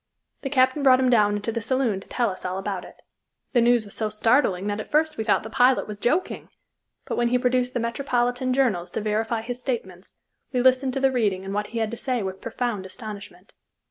The 0.41 0.49
captain 0.49 0.81
brought 0.81 0.99
him 0.99 1.11
down 1.11 1.35
into 1.35 1.51
the 1.51 1.61
saloon 1.61 1.99
to 1.99 2.07
tell 2.07 2.31
us 2.31 2.43
all 2.43 2.57
about 2.57 2.83
it. 2.85 3.03
The 3.53 3.61
news 3.61 3.85
was 3.85 3.93
so 3.93 4.09
startling 4.09 4.65
that 4.65 4.79
at 4.79 4.89
first 4.89 5.15
we 5.15 5.23
thought 5.23 5.43
the 5.43 5.49
pilot 5.51 5.85
was 5.87 5.99
joking, 5.99 6.49
but 7.05 7.17
when 7.17 7.27
he 7.27 7.37
produced 7.37 7.75
the 7.75 7.79
metropolitan 7.79 8.51
journals 8.51 8.89
to 8.93 9.01
verify 9.01 9.43
his 9.43 9.61
statements, 9.61 10.15
we 10.51 10.59
listened 10.59 10.93
to 10.93 10.99
the 10.99 11.11
reading 11.11 11.45
and 11.45 11.53
what 11.53 11.67
he 11.67 11.77
had 11.77 11.91
to 11.91 11.97
say 11.97 12.23
with 12.23 12.41
profound 12.41 12.83
astonishment. 12.87 13.53